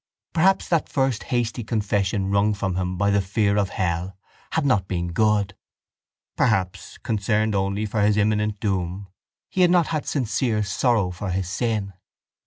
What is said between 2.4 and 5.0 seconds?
from him by the fear of hell had not